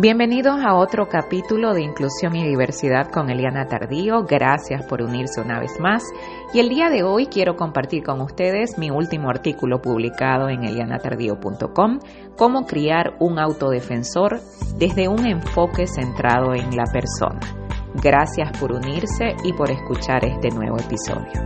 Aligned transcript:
Bienvenidos 0.00 0.60
a 0.64 0.76
otro 0.76 1.08
capítulo 1.08 1.74
de 1.74 1.82
Inclusión 1.82 2.36
y 2.36 2.46
Diversidad 2.46 3.10
con 3.10 3.30
Eliana 3.30 3.66
Tardío. 3.66 4.22
Gracias 4.22 4.86
por 4.86 5.02
unirse 5.02 5.40
una 5.40 5.58
vez 5.58 5.80
más. 5.80 6.04
Y 6.54 6.60
el 6.60 6.68
día 6.68 6.88
de 6.88 7.02
hoy 7.02 7.26
quiero 7.26 7.56
compartir 7.56 8.04
con 8.04 8.20
ustedes 8.20 8.78
mi 8.78 8.92
último 8.92 9.28
artículo 9.28 9.82
publicado 9.82 10.50
en 10.50 10.62
elianatardío.com, 10.62 11.98
Cómo 12.36 12.64
criar 12.64 13.16
un 13.18 13.40
autodefensor 13.40 14.38
desde 14.78 15.08
un 15.08 15.26
enfoque 15.26 15.88
centrado 15.88 16.54
en 16.54 16.76
la 16.76 16.84
persona. 16.92 17.40
Gracias 18.00 18.56
por 18.56 18.70
unirse 18.70 19.34
y 19.42 19.52
por 19.52 19.68
escuchar 19.68 20.24
este 20.24 20.50
nuevo 20.50 20.76
episodio. 20.78 21.42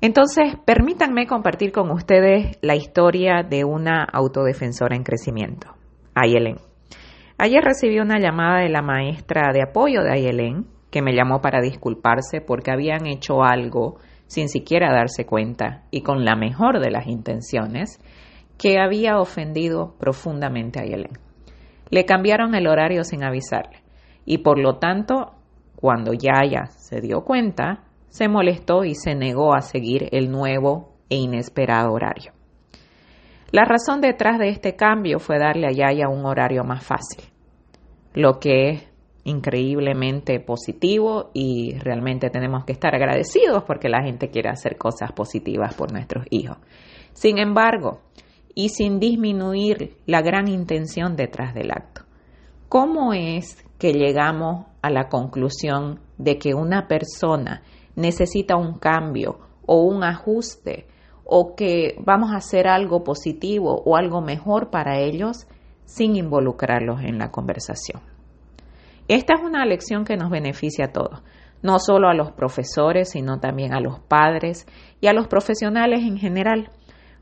Entonces, 0.00 0.54
permítanme 0.64 1.26
compartir 1.26 1.72
con 1.72 1.90
ustedes 1.90 2.58
la 2.62 2.76
historia 2.76 3.42
de 3.42 3.64
una 3.64 4.04
autodefensora 4.04 4.94
en 4.94 5.02
crecimiento. 5.02 5.74
Ayelen. 6.22 6.56
Ayer 7.38 7.62
recibí 7.62 8.00
una 8.00 8.18
llamada 8.18 8.60
de 8.60 8.68
la 8.68 8.82
maestra 8.82 9.52
de 9.52 9.62
apoyo 9.62 10.02
de 10.02 10.12
Ayelen 10.12 10.66
que 10.90 11.02
me 11.02 11.14
llamó 11.14 11.40
para 11.40 11.60
disculparse 11.60 12.40
porque 12.40 12.70
habían 12.70 13.06
hecho 13.06 13.42
algo 13.44 13.98
sin 14.26 14.48
siquiera 14.48 14.92
darse 14.92 15.24
cuenta 15.24 15.84
y 15.90 16.02
con 16.02 16.24
la 16.24 16.36
mejor 16.36 16.80
de 16.80 16.90
las 16.90 17.06
intenciones 17.06 18.00
que 18.58 18.78
había 18.78 19.18
ofendido 19.18 19.94
profundamente 19.98 20.80
a 20.80 20.82
Ayelen. 20.82 21.12
Le 21.90 22.04
cambiaron 22.04 22.54
el 22.54 22.66
horario 22.66 23.04
sin 23.04 23.24
avisarle 23.24 23.82
y 24.24 24.38
por 24.38 24.58
lo 24.58 24.78
tanto, 24.78 25.34
cuando 25.76 26.12
Yaya 26.12 26.66
se 26.66 27.00
dio 27.00 27.24
cuenta, 27.24 27.84
se 28.08 28.28
molestó 28.28 28.84
y 28.84 28.94
se 28.94 29.14
negó 29.14 29.54
a 29.54 29.60
seguir 29.60 30.08
el 30.12 30.30
nuevo 30.30 30.96
e 31.08 31.16
inesperado 31.16 31.92
horario. 31.92 32.32
La 33.50 33.64
razón 33.64 34.02
detrás 34.02 34.38
de 34.38 34.50
este 34.50 34.76
cambio 34.76 35.18
fue 35.18 35.38
darle 35.38 35.66
a 35.66 35.72
Yaya 35.72 36.08
un 36.08 36.26
horario 36.26 36.64
más 36.64 36.84
fácil, 36.84 37.24
lo 38.12 38.38
que 38.38 38.70
es 38.70 38.88
increíblemente 39.24 40.38
positivo 40.38 41.30
y 41.32 41.78
realmente 41.78 42.28
tenemos 42.28 42.64
que 42.66 42.72
estar 42.72 42.94
agradecidos 42.94 43.64
porque 43.64 43.88
la 43.88 44.02
gente 44.02 44.28
quiere 44.28 44.50
hacer 44.50 44.76
cosas 44.76 45.12
positivas 45.12 45.74
por 45.74 45.92
nuestros 45.92 46.26
hijos. 46.30 46.58
Sin 47.14 47.38
embargo, 47.38 48.00
y 48.54 48.68
sin 48.68 49.00
disminuir 49.00 49.96
la 50.04 50.20
gran 50.20 50.46
intención 50.48 51.16
detrás 51.16 51.54
del 51.54 51.70
acto, 51.70 52.02
¿cómo 52.68 53.14
es 53.14 53.64
que 53.78 53.92
llegamos 53.92 54.66
a 54.82 54.90
la 54.90 55.08
conclusión 55.08 56.00
de 56.18 56.38
que 56.38 56.54
una 56.54 56.86
persona 56.86 57.62
necesita 57.96 58.56
un 58.56 58.78
cambio 58.78 59.38
o 59.64 59.82
un 59.82 60.04
ajuste 60.04 60.86
o 61.30 61.54
que 61.54 61.94
vamos 62.00 62.32
a 62.32 62.36
hacer 62.36 62.66
algo 62.66 63.04
positivo 63.04 63.82
o 63.84 63.96
algo 63.96 64.22
mejor 64.22 64.70
para 64.70 64.98
ellos 64.98 65.46
sin 65.84 66.16
involucrarlos 66.16 67.02
en 67.02 67.18
la 67.18 67.30
conversación. 67.30 68.00
Esta 69.08 69.34
es 69.34 69.40
una 69.44 69.66
lección 69.66 70.04
que 70.04 70.16
nos 70.16 70.30
beneficia 70.30 70.86
a 70.86 70.92
todos, 70.92 71.22
no 71.62 71.80
solo 71.80 72.08
a 72.08 72.14
los 72.14 72.32
profesores, 72.32 73.10
sino 73.10 73.40
también 73.40 73.74
a 73.74 73.80
los 73.80 74.00
padres 74.00 74.66
y 75.02 75.08
a 75.08 75.12
los 75.12 75.28
profesionales 75.28 76.00
en 76.00 76.16
general, 76.16 76.70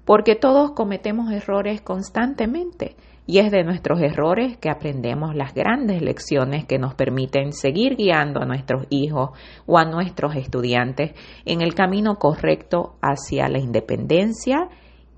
porque 0.04 0.36
todos 0.36 0.70
cometemos 0.70 1.32
errores 1.32 1.80
constantemente 1.80 2.94
y 3.26 3.38
es 3.38 3.50
de 3.50 3.64
nuestros 3.64 4.00
errores 4.00 4.56
que 4.56 4.70
aprendemos 4.70 5.34
las 5.34 5.52
grandes 5.52 6.00
lecciones 6.00 6.64
que 6.64 6.78
nos 6.78 6.94
permiten 6.94 7.52
seguir 7.52 7.96
guiando 7.96 8.40
a 8.40 8.46
nuestros 8.46 8.86
hijos 8.88 9.30
o 9.66 9.78
a 9.78 9.84
nuestros 9.84 10.36
estudiantes 10.36 11.12
en 11.44 11.60
el 11.60 11.74
camino 11.74 12.18
correcto 12.18 12.96
hacia 13.02 13.48
la 13.48 13.58
independencia 13.58 14.68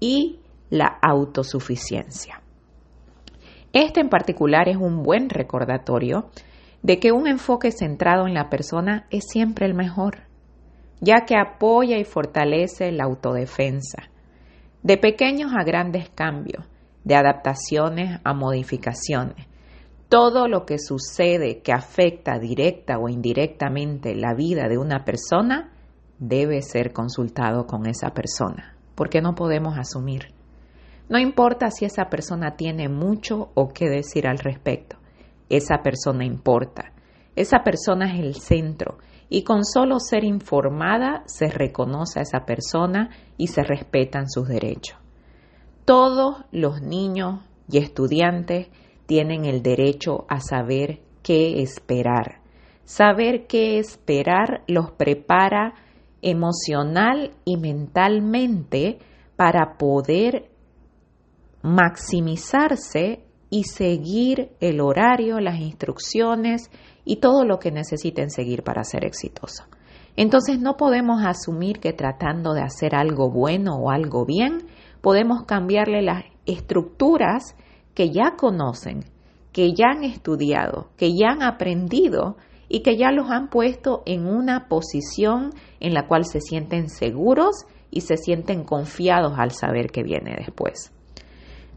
y 0.00 0.41
la 0.70 0.98
autosuficiencia. 1.03 2.41
Este 3.75 4.00
en 4.00 4.09
particular 4.09 4.69
es 4.69 4.77
un 4.77 5.03
buen 5.03 5.28
recordatorio 5.28 6.31
de 6.83 6.98
que 6.98 7.12
un 7.12 7.27
enfoque 7.27 7.70
centrado 7.70 8.27
en 8.27 8.34
la 8.34 8.48
persona 8.48 9.06
es 9.11 9.25
siempre 9.28 9.67
el 9.67 9.75
mejor, 9.75 10.22
ya 11.00 11.27
que 11.27 11.37
apoya 11.37 11.99
y 11.99 12.04
fortalece 12.04 12.91
la 12.93 13.04
autodefensa, 13.04 14.04
de 14.83 14.97
pequeños 14.97 15.53
a 15.54 15.65
grandes 15.65 16.09
cambios, 16.10 16.65
de 17.09 17.15
adaptaciones 17.15 18.21
a 18.23 18.35
modificaciones. 18.35 19.47
Todo 20.11 20.47
lo 20.47 20.67
que 20.67 20.79
sucede 20.79 21.63
que 21.63 21.73
afecta 21.73 22.39
directa 22.39 22.99
o 22.99 23.09
indirectamente 23.09 24.15
la 24.15 24.35
vida 24.35 24.69
de 24.69 24.77
una 24.77 25.07
persona 25.07 25.73
debe 26.19 26.61
ser 26.61 26.93
consultado 26.93 27.67
con 27.67 27.87
esa 27.87 28.11
persona, 28.11 28.77
porque 28.95 29.23
no 29.23 29.35
podemos 29.35 29.79
asumir. 29.79 30.35
No 31.09 31.19
importa 31.19 31.71
si 31.71 31.87
esa 31.87 32.11
persona 32.11 32.57
tiene 32.57 32.91
mucho 32.91 33.53
o 33.55 33.69
qué 33.69 33.89
decir 33.89 34.27
al 34.27 34.39
respecto, 34.39 34.99
esa 35.49 35.79
persona 35.83 36.27
importa. 36.27 36.93
Esa 37.37 37.61
persona 37.65 38.13
es 38.13 38.21
el 38.21 38.35
centro 38.35 38.99
y 39.31 39.45
con 39.45 39.65
solo 39.65 39.99
ser 39.99 40.25
informada 40.25 41.23
se 41.25 41.49
reconoce 41.49 42.19
a 42.19 42.23
esa 42.23 42.45
persona 42.45 43.09
y 43.39 43.47
se 43.47 43.63
respetan 43.63 44.29
sus 44.29 44.47
derechos. 44.47 44.99
Todos 45.88 46.44
los 46.53 46.82
niños 46.82 47.41
y 47.66 47.78
estudiantes 47.78 48.69
tienen 49.06 49.47
el 49.47 49.62
derecho 49.62 50.26
a 50.28 50.38
saber 50.38 51.00
qué 51.22 51.62
esperar. 51.62 52.43
Saber 52.84 53.47
qué 53.47 53.78
esperar 53.78 54.65
los 54.66 54.91
prepara 54.91 55.72
emocional 56.21 57.31
y 57.47 57.56
mentalmente 57.56 58.98
para 59.34 59.78
poder 59.78 60.50
maximizarse 61.62 63.25
y 63.48 63.65
seguir 63.65 64.50
el 64.60 64.82
horario, 64.82 65.41
las 65.41 65.59
instrucciones 65.59 66.71
y 67.06 67.16
todo 67.16 67.47
lo 67.47 67.59
que 67.59 67.71
necesiten 67.71 68.28
seguir 68.28 68.62
para 68.62 68.84
ser 68.84 69.06
exitosos. 69.06 69.66
Entonces 70.16 70.60
no 70.60 70.77
podemos 70.77 71.25
asumir 71.25 71.81
que 71.81 71.94
tratando 71.94 72.53
de 72.53 72.60
hacer 72.60 72.94
algo 72.94 73.31
bueno 73.31 73.77
o 73.77 73.91
algo 73.91 74.27
bien, 74.27 74.66
podemos 75.00 75.44
cambiarle 75.44 76.03
las 76.03 76.25
estructuras 76.47 77.56
que 77.94 78.10
ya 78.10 78.36
conocen, 78.36 79.04
que 79.53 79.72
ya 79.75 79.86
han 79.91 80.04
estudiado, 80.04 80.88
que 80.97 81.16
ya 81.16 81.31
han 81.31 81.42
aprendido 81.42 82.36
y 82.69 82.81
que 82.81 82.97
ya 82.97 83.10
los 83.10 83.31
han 83.31 83.48
puesto 83.48 84.03
en 84.06 84.26
una 84.26 84.69
posición 84.69 85.50
en 85.81 85.94
la 85.94 86.06
cual 86.06 86.25
se 86.25 86.41
sienten 86.41 86.88
seguros 86.88 87.64
y 87.91 88.03
se 88.03 88.16
sienten 88.16 88.64
confiados 88.64 89.38
al 89.38 89.53
saber 89.53 89.91
que 89.91 90.03
viene 90.03 90.36
después. 90.38 90.92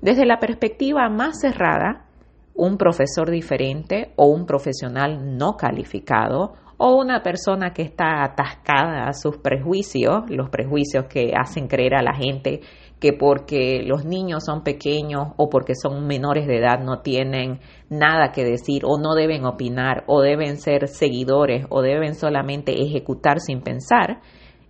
Desde 0.02 0.26
la 0.26 0.40
perspectiva 0.40 1.10
más 1.10 1.40
cerrada, 1.40 2.06
un 2.54 2.78
profesor 2.78 3.32
diferente 3.32 4.12
o 4.18 4.26
un 4.26 4.46
profesional 4.46 5.38
no 5.38 5.56
calificado 5.56 6.54
o 6.84 6.96
una 6.96 7.22
persona 7.22 7.74
que 7.74 7.84
está 7.84 8.24
atascada 8.24 9.08
a 9.08 9.14
sus 9.14 9.38
prejuicios, 9.38 10.24
los 10.30 10.50
prejuicios 10.50 11.06
que 11.06 11.32
hacen 11.40 11.68
creer 11.68 11.94
a 11.94 12.02
la 12.02 12.16
gente 12.16 12.62
que 13.00 13.14
porque 13.14 13.84
los 13.86 14.04
niños 14.04 14.44
son 14.44 14.64
pequeños 14.64 15.28
o 15.38 15.48
porque 15.48 15.76
son 15.76 16.08
menores 16.08 16.48
de 16.48 16.58
edad 16.58 16.80
no 16.80 17.02
tienen 17.02 17.60
nada 17.92 18.32
que 18.32 18.44
decir 18.44 18.82
o 18.84 18.98
no 18.98 19.14
deben 19.14 19.46
opinar 19.46 20.06
o 20.08 20.22
deben 20.22 20.58
ser 20.58 20.88
seguidores 20.88 21.68
o 21.70 21.84
deben 21.84 22.16
solamente 22.16 22.82
ejecutar 22.82 23.42
sin 23.42 23.62
pensar, 23.62 24.20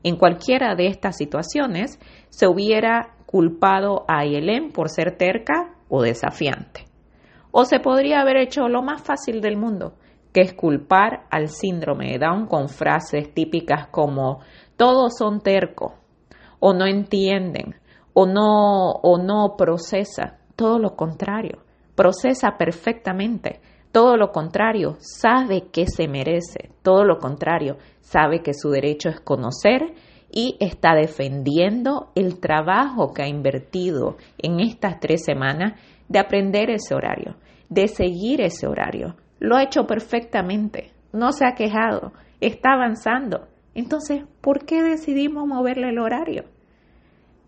en 0.04 0.18
cualquiera 0.18 0.76
de 0.76 0.88
estas 0.88 1.16
situaciones 1.16 1.98
se 2.28 2.46
hubiera 2.46 3.16
culpado 3.26 4.04
a 4.10 4.26
Yelén 4.26 4.74
por 4.74 4.90
ser 4.90 5.16
terca 5.16 5.76
o 5.88 6.02
desafiante. 6.02 6.88
O 7.52 7.64
se 7.64 7.80
podría 7.80 8.20
haber 8.20 8.36
hecho 8.36 8.68
lo 8.68 8.82
más 8.82 9.02
fácil 9.02 9.40
del 9.40 9.56
mundo, 9.56 9.94
que 10.34 10.42
es 10.42 10.54
culpar 10.54 11.26
al 11.30 11.50
síndrome 11.50 12.12
de 12.12 12.20
Down 12.20 12.48
con 12.48 12.70
frases 12.70 13.34
típicas 13.34 13.88
como 13.88 14.40
todos 14.78 15.18
son 15.18 15.42
tercos 15.42 15.94
o 16.60 16.74
no 16.74 16.86
entienden 16.86 17.76
o 18.14 18.26
no, 18.26 18.92
o 18.92 19.18
no 19.18 19.56
procesa, 19.58 20.40
todo 20.56 20.80
lo 20.80 20.96
contrario, 20.96 21.64
procesa 21.96 22.58
perfectamente, 22.58 23.62
todo 23.92 24.16
lo 24.16 24.32
contrario, 24.32 24.98
sabe 25.00 25.68
que 25.72 25.86
se 25.88 26.08
merece, 26.08 26.72
todo 26.82 27.04
lo 27.04 27.18
contrario, 27.20 27.78
sabe 28.00 28.42
que 28.42 28.54
su 28.54 28.70
derecho 28.70 29.10
es 29.10 29.20
conocer 29.20 29.94
y 30.32 30.56
está 30.60 30.96
defendiendo 30.96 32.12
el 32.16 32.40
trabajo 32.40 33.14
que 33.14 33.24
ha 33.24 33.28
invertido 33.28 34.16
en 34.38 34.62
estas 34.62 35.00
tres 35.00 35.24
semanas 35.26 35.80
de 36.08 36.20
aprender 36.20 36.70
ese 36.70 36.96
horario, 36.96 37.36
de 37.70 37.88
seguir 37.88 38.42
ese 38.42 38.68
horario. 38.68 39.16
Lo 39.42 39.56
ha 39.56 39.64
hecho 39.64 39.88
perfectamente, 39.88 40.92
no 41.14 41.32
se 41.32 41.48
ha 41.48 41.56
quejado, 41.56 42.14
está 42.42 42.74
avanzando. 42.74 43.48
Entonces, 43.74 44.22
¿por 44.40 44.66
qué 44.66 44.84
decidimos 44.84 45.48
moverle 45.48 45.90
el 45.90 45.98
horario? 45.98 46.44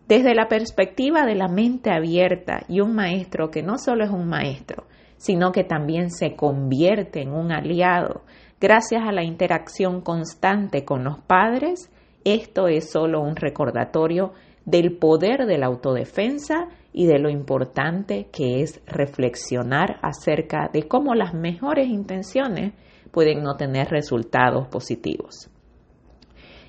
Desde 0.07 0.33
la 0.33 0.47
perspectiva 0.47 1.23
de 1.23 1.35
la 1.35 1.47
mente 1.47 1.91
abierta 1.91 2.63
y 2.67 2.81
un 2.81 2.95
maestro 2.95 3.51
que 3.51 3.61
no 3.61 3.77
solo 3.77 4.03
es 4.03 4.09
un 4.09 4.27
maestro, 4.27 4.87
sino 5.17 5.51
que 5.51 5.63
también 5.63 6.09
se 6.09 6.35
convierte 6.35 7.21
en 7.21 7.31
un 7.31 7.51
aliado 7.51 8.23
gracias 8.59 9.03
a 9.07 9.11
la 9.11 9.23
interacción 9.23 10.01
constante 10.01 10.85
con 10.85 11.03
los 11.03 11.19
padres, 11.19 11.91
esto 12.25 12.69
es 12.69 12.89
solo 12.89 13.21
un 13.21 13.35
recordatorio 13.35 14.33
del 14.65 14.97
poder 14.97 15.45
de 15.45 15.59
la 15.59 15.67
autodefensa 15.67 16.69
y 16.93 17.07
de 17.07 17.19
lo 17.19 17.29
importante 17.29 18.27
que 18.31 18.61
es 18.61 18.81
reflexionar 18.85 19.99
acerca 20.03 20.69
de 20.71 20.87
cómo 20.87 21.15
las 21.15 21.33
mejores 21.33 21.87
intenciones 21.87 22.73
pueden 23.11 23.43
no 23.43 23.55
tener 23.57 23.89
resultados 23.89 24.67
positivos. 24.67 25.49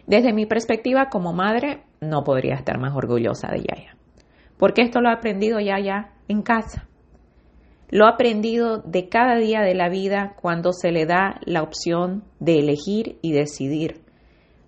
Desde 0.06 0.32
mi 0.32 0.46
perspectiva 0.46 1.08
como 1.10 1.32
madre, 1.32 1.82
no 2.00 2.24
podría 2.24 2.54
estar 2.54 2.78
más 2.78 2.94
orgullosa 2.94 3.48
de 3.48 3.58
Yaya, 3.58 3.96
porque 4.58 4.82
esto 4.82 5.00
lo 5.00 5.08
ha 5.08 5.14
aprendido 5.14 5.60
Yaya 5.60 6.12
en 6.28 6.42
casa. 6.42 6.88
Lo 7.90 8.06
ha 8.06 8.10
aprendido 8.10 8.78
de 8.78 9.08
cada 9.08 9.36
día 9.36 9.60
de 9.60 9.74
la 9.74 9.88
vida 9.88 10.34
cuando 10.40 10.72
se 10.72 10.90
le 10.90 11.06
da 11.06 11.40
la 11.44 11.62
opción 11.62 12.24
de 12.40 12.58
elegir 12.58 13.18
y 13.22 13.32
decidir. 13.32 14.00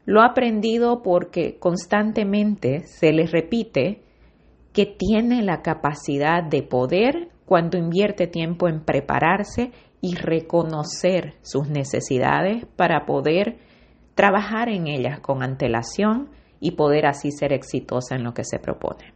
Lo 0.04 0.20
ha 0.20 0.26
aprendido 0.26 1.02
porque 1.02 1.58
constantemente 1.58 2.86
se 2.86 3.12
le 3.12 3.26
repite 3.26 4.05
que 4.76 4.84
tiene 4.84 5.40
la 5.40 5.62
capacidad 5.62 6.42
de 6.44 6.62
poder 6.62 7.30
cuando 7.46 7.78
invierte 7.78 8.26
tiempo 8.26 8.68
en 8.68 8.84
prepararse 8.84 9.72
y 10.02 10.16
reconocer 10.16 11.32
sus 11.40 11.70
necesidades 11.70 12.66
para 12.76 13.06
poder 13.06 13.56
trabajar 14.14 14.68
en 14.68 14.86
ellas 14.86 15.20
con 15.20 15.42
antelación 15.42 16.28
y 16.60 16.72
poder 16.72 17.06
así 17.06 17.30
ser 17.30 17.54
exitosa 17.54 18.16
en 18.16 18.24
lo 18.24 18.34
que 18.34 18.44
se 18.44 18.58
propone. 18.58 19.14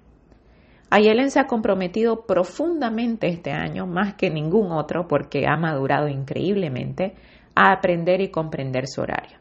Ayelen 0.88 1.30
se 1.30 1.40
ha 1.40 1.46
comprometido 1.46 2.24
profundamente 2.24 3.28
este 3.28 3.50
año, 3.50 3.86
más 3.86 4.14
que 4.14 4.30
ningún 4.30 4.72
otro, 4.72 5.08
porque 5.08 5.46
ha 5.46 5.58
madurado 5.58 6.08
increíblemente, 6.08 7.16
a 7.54 7.70
aprender 7.72 8.22
y 8.22 8.30
comprender 8.30 8.84
su 8.86 9.02
horario. 9.02 9.39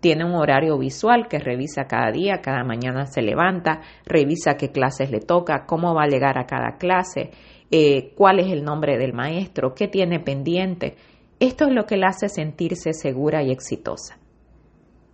Tiene 0.00 0.24
un 0.24 0.34
horario 0.34 0.78
visual 0.78 1.28
que 1.28 1.38
revisa 1.38 1.84
cada 1.84 2.10
día, 2.10 2.40
cada 2.40 2.64
mañana 2.64 3.06
se 3.06 3.20
levanta, 3.20 3.80
revisa 4.06 4.56
qué 4.56 4.72
clases 4.72 5.10
le 5.10 5.20
toca, 5.20 5.66
cómo 5.66 5.94
va 5.94 6.04
a 6.04 6.08
llegar 6.08 6.38
a 6.38 6.46
cada 6.46 6.78
clase, 6.78 7.30
eh, 7.70 8.14
cuál 8.16 8.40
es 8.40 8.50
el 8.50 8.64
nombre 8.64 8.96
del 8.96 9.12
maestro, 9.12 9.74
qué 9.74 9.88
tiene 9.88 10.18
pendiente. 10.18 10.96
Esto 11.38 11.66
es 11.66 11.74
lo 11.74 11.84
que 11.84 11.98
la 11.98 12.08
hace 12.08 12.30
sentirse 12.30 12.94
segura 12.94 13.42
y 13.42 13.50
exitosa. 13.50 14.18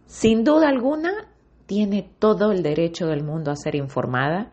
Sin 0.06 0.44
duda 0.44 0.68
alguna, 0.68 1.32
tiene 1.66 2.08
todo 2.20 2.52
el 2.52 2.62
derecho 2.62 3.08
del 3.08 3.24
mundo 3.24 3.50
a 3.50 3.56
ser 3.56 3.74
informada 3.74 4.52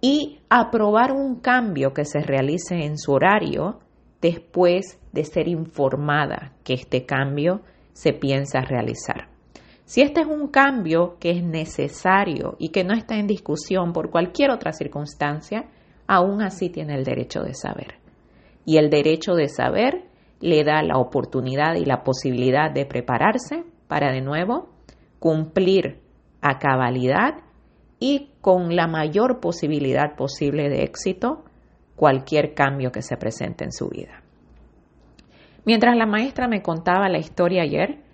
y 0.00 0.38
aprobar 0.48 1.12
un 1.12 1.40
cambio 1.40 1.92
que 1.92 2.04
se 2.04 2.20
realice 2.20 2.84
en 2.84 2.96
su 2.96 3.12
horario 3.12 3.80
después 4.20 5.00
de 5.12 5.24
ser 5.24 5.48
informada 5.48 6.52
que 6.62 6.74
este 6.74 7.06
cambio 7.06 7.62
se 7.92 8.12
piensa 8.12 8.60
realizar. 8.60 9.31
Si 9.92 10.00
este 10.00 10.22
es 10.22 10.26
un 10.26 10.48
cambio 10.48 11.18
que 11.20 11.32
es 11.32 11.44
necesario 11.44 12.56
y 12.58 12.70
que 12.70 12.82
no 12.82 12.94
está 12.94 13.16
en 13.16 13.26
discusión 13.26 13.92
por 13.92 14.10
cualquier 14.10 14.50
otra 14.50 14.72
circunstancia, 14.72 15.66
aún 16.06 16.40
así 16.40 16.70
tiene 16.70 16.94
el 16.94 17.04
derecho 17.04 17.42
de 17.42 17.52
saber. 17.52 17.96
Y 18.64 18.78
el 18.78 18.88
derecho 18.88 19.34
de 19.34 19.50
saber 19.50 20.04
le 20.40 20.64
da 20.64 20.82
la 20.82 20.96
oportunidad 20.96 21.74
y 21.74 21.84
la 21.84 22.04
posibilidad 22.04 22.70
de 22.72 22.86
prepararse 22.86 23.64
para 23.86 24.10
de 24.10 24.22
nuevo 24.22 24.70
cumplir 25.18 26.00
a 26.40 26.58
cabalidad 26.58 27.42
y 28.00 28.30
con 28.40 28.74
la 28.74 28.86
mayor 28.86 29.40
posibilidad 29.40 30.16
posible 30.16 30.70
de 30.70 30.84
éxito 30.84 31.44
cualquier 31.96 32.54
cambio 32.54 32.92
que 32.92 33.02
se 33.02 33.18
presente 33.18 33.64
en 33.64 33.72
su 33.72 33.90
vida. 33.90 34.22
Mientras 35.66 35.94
la 35.98 36.06
maestra 36.06 36.48
me 36.48 36.62
contaba 36.62 37.10
la 37.10 37.18
historia 37.18 37.64
ayer, 37.64 38.10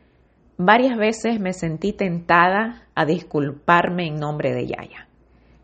Varias 0.60 0.98
veces 0.98 1.38
me 1.38 1.52
sentí 1.52 1.92
tentada 1.92 2.88
a 2.96 3.04
disculparme 3.04 4.08
en 4.08 4.16
nombre 4.16 4.52
de 4.52 4.66
Yaya. 4.66 5.06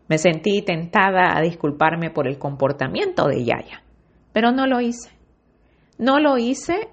Me 0.07 0.17
sentí 0.17 0.61
tentada 0.61 1.37
a 1.37 1.41
disculparme 1.41 2.11
por 2.11 2.27
el 2.29 2.39
comportamiento 2.39 3.27
de 3.27 3.43
Yaya, 3.43 3.83
pero 4.31 4.53
no 4.53 4.67
lo 4.67 4.79
hice. 4.79 5.11
No 5.97 6.21
lo 6.21 6.37
hice 6.37 6.87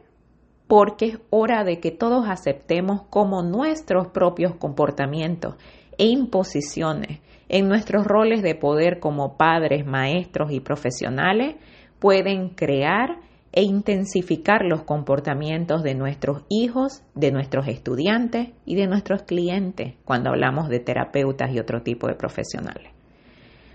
porque 0.66 1.06
es 1.06 1.18
hora 1.30 1.62
de 1.62 1.78
que 1.78 1.92
todos 1.92 2.26
aceptemos 2.28 3.02
como 3.08 3.44
nuestros 3.44 4.08
propios 4.08 4.56
comportamientos 4.56 5.54
e 5.96 6.06
imposiciones 6.06 7.20
en 7.48 7.68
nuestros 7.68 8.04
roles 8.04 8.42
de 8.42 8.56
poder 8.56 8.98
como 8.98 9.36
padres, 9.36 9.86
maestros 9.86 10.50
y 10.50 10.58
profesionales 10.58 11.54
pueden 12.00 12.48
crear 12.48 13.20
e 13.52 13.62
intensificar 13.62 14.64
los 14.64 14.82
comportamientos 14.82 15.82
de 15.82 15.94
nuestros 15.94 16.44
hijos, 16.48 17.02
de 17.14 17.30
nuestros 17.32 17.68
estudiantes 17.68 18.48
y 18.64 18.76
de 18.76 18.86
nuestros 18.86 19.22
clientes 19.24 19.94
cuando 20.04 20.30
hablamos 20.30 20.68
de 20.68 20.80
terapeutas 20.80 21.52
y 21.52 21.58
otro 21.58 21.82
tipo 21.82 22.06
de 22.08 22.14
profesionales. 22.14 22.92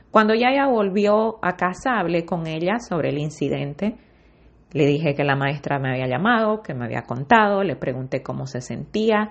Cuando 0.10 0.34
Yaya 0.34 0.66
volvió 0.68 1.38
a 1.44 1.56
casa, 1.58 2.00
hablé 2.00 2.26
con 2.26 2.48
ella 2.48 2.80
sobre 2.80 3.10
el 3.10 3.20
incidente. 3.20 3.98
Le 4.72 4.88
dije 4.88 5.14
que 5.14 5.24
la 5.24 5.36
maestra 5.36 5.78
me 5.78 5.92
había 5.92 6.08
llamado, 6.08 6.64
que 6.64 6.74
me 6.74 6.86
había 6.86 7.04
contado, 7.04 7.64
le 7.64 7.76
pregunté 7.76 8.24
cómo 8.24 8.48
se 8.48 8.62
sentía 8.62 9.30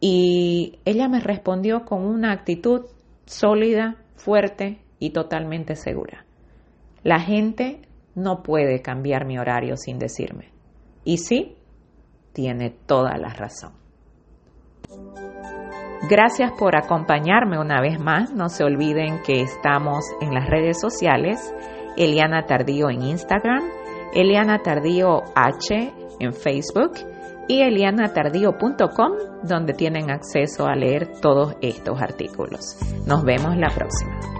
y 0.00 0.80
ella 0.84 1.08
me 1.08 1.20
respondió 1.20 1.84
con 1.84 2.04
una 2.04 2.32
actitud 2.32 2.86
sólida, 3.26 3.96
fuerte 4.16 4.80
y 4.98 5.10
totalmente 5.10 5.76
segura. 5.76 6.24
La 7.04 7.20
gente 7.20 7.87
no 8.14 8.42
puede 8.42 8.82
cambiar 8.82 9.26
mi 9.26 9.38
horario 9.38 9.76
sin 9.76 9.98
decirme. 9.98 10.52
Y 11.04 11.18
sí, 11.18 11.56
tiene 12.32 12.70
toda 12.70 13.16
la 13.16 13.28
razón. 13.28 13.72
Gracias 16.08 16.52
por 16.58 16.76
acompañarme 16.76 17.58
una 17.58 17.80
vez 17.80 17.98
más. 17.98 18.32
No 18.32 18.48
se 18.48 18.64
olviden 18.64 19.20
que 19.22 19.42
estamos 19.42 20.04
en 20.20 20.32
las 20.32 20.48
redes 20.48 20.80
sociales. 20.80 21.54
Eliana 21.96 22.46
Tardío 22.46 22.90
en 22.90 23.02
Instagram, 23.02 23.64
Eliana 24.14 24.62
Tardío 24.62 25.24
H 25.34 25.92
en 26.20 26.32
Facebook 26.32 26.92
y 27.48 27.62
elianatardío.com 27.62 29.12
donde 29.42 29.72
tienen 29.72 30.10
acceso 30.10 30.66
a 30.66 30.76
leer 30.76 31.20
todos 31.20 31.56
estos 31.60 32.00
artículos. 32.00 32.78
Nos 33.06 33.24
vemos 33.24 33.56
la 33.56 33.68
próxima. 33.68 34.37